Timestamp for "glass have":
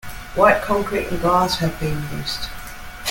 1.21-1.79